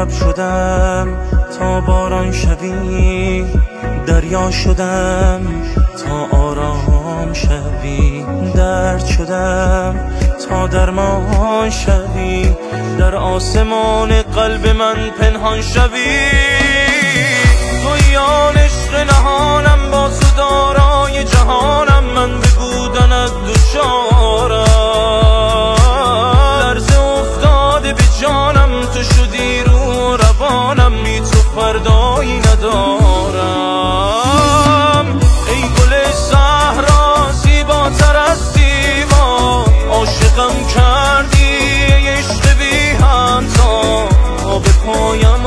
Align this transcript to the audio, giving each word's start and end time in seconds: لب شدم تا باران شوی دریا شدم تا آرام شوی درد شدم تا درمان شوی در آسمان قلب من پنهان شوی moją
لب 0.00 0.10
شدم 0.10 1.18
تا 1.58 1.80
باران 1.80 2.32
شوی 2.32 3.44
دریا 4.06 4.50
شدم 4.50 5.40
تا 6.04 6.38
آرام 6.38 7.32
شوی 7.32 8.24
درد 8.54 9.04
شدم 9.04 9.94
تا 10.48 10.66
درمان 10.66 11.70
شوی 11.70 12.56
در 12.98 13.16
آسمان 13.16 14.22
قلب 14.22 14.68
من 14.68 15.10
پنهان 15.20 15.62
شوی 15.62 16.69
moją 45.10 45.39